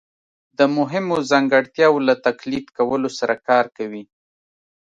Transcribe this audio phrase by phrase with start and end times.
[0.57, 4.03] د مهمو ځانګړتیاوو له تقلید کولو سره کار کوي